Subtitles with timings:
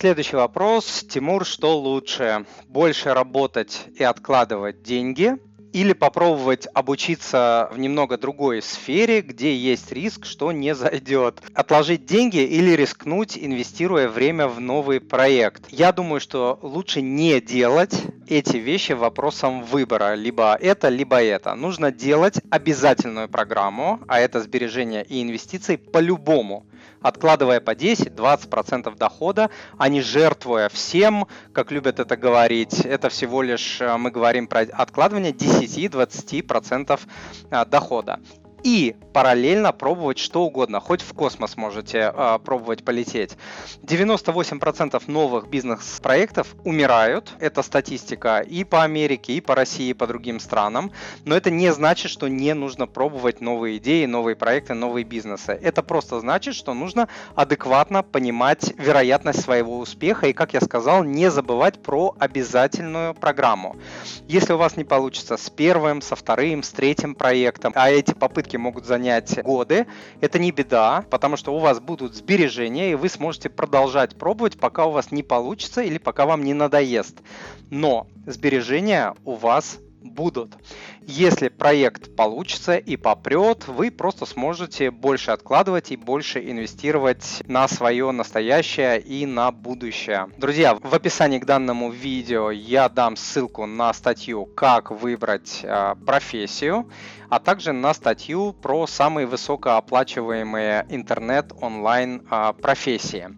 [0.00, 1.04] Следующий вопрос.
[1.10, 2.46] Тимур, что лучше?
[2.68, 5.36] Больше работать и откладывать деньги
[5.74, 11.42] или попробовать обучиться в немного другой сфере, где есть риск, что не зайдет.
[11.52, 15.70] Отложить деньги или рискнуть, инвестируя время в новый проект.
[15.70, 17.94] Я думаю, что лучше не делать
[18.26, 20.14] эти вещи вопросом выбора.
[20.14, 21.54] Либо это, либо это.
[21.54, 26.64] Нужно делать обязательную программу, а это сбережения и инвестиции по-любому
[27.00, 32.80] откладывая по 10-20% дохода, а не жертвуя всем, как любят это говорить.
[32.80, 37.00] Это всего лишь э, мы говорим про откладывание 10-20%
[37.50, 38.20] э, дохода
[38.62, 43.36] и параллельно пробовать что угодно, хоть в космос можете э, пробовать полететь.
[43.82, 50.40] 98% новых бизнес-проектов умирают, это статистика и по Америке, и по России, и по другим
[50.40, 50.92] странам,
[51.24, 55.58] но это не значит, что не нужно пробовать новые идеи, новые проекты, новые бизнесы.
[55.60, 61.30] Это просто значит, что нужно адекватно понимать вероятность своего успеха и, как я сказал, не
[61.30, 63.76] забывать про обязательную программу.
[64.28, 68.49] Если у вас не получится с первым, со вторым, с третьим проектом, а эти попытки
[68.50, 69.86] попытки могут занять годы.
[70.20, 74.86] Это не беда, потому что у вас будут сбережения, и вы сможете продолжать пробовать, пока
[74.86, 77.20] у вас не получится или пока вам не надоест.
[77.70, 80.56] Но сбережения у вас будут.
[81.06, 88.10] Если проект получится и попрет, вы просто сможете больше откладывать и больше инвестировать на свое
[88.10, 90.28] настоящее и на будущее.
[90.36, 96.90] Друзья, в описании к данному видео я дам ссылку на статью «Как выбрать э, профессию»,
[97.30, 103.28] а также на статью про самые высокооплачиваемые интернет-онлайн э, профессии.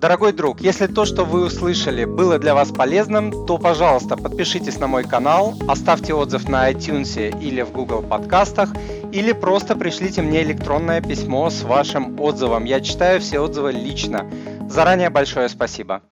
[0.00, 4.88] Дорогой друг, если то, что вы услышали, было для вас полезным, то, пожалуйста, подпишитесь на
[4.88, 6.70] мой канал, оставьте отзыв на
[7.06, 8.70] iTunes или в Google подкастах,
[9.12, 12.64] или просто пришлите мне электронное письмо с вашим отзывом.
[12.64, 14.26] Я читаю все отзывы лично.
[14.68, 16.02] Заранее большое спасибо.